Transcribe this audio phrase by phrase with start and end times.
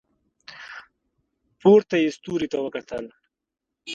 [1.59, 3.05] پورته یې ستوري ته وکتل.